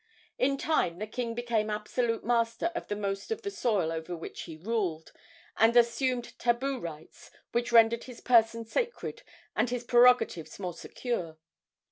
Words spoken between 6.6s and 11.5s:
rights which rendered his person sacred and his prerogatives more secure.